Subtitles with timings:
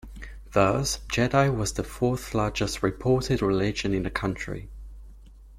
[0.53, 4.67] Thus, "Jedi" was the fourth-largest reported religion in the country.